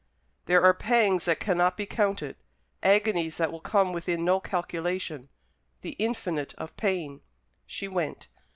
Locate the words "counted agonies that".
1.85-3.51